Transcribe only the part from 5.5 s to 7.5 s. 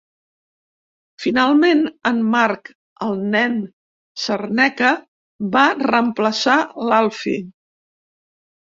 va reemplaçar l'Alfie.